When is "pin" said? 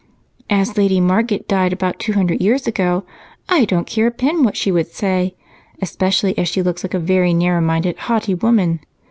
4.11-4.43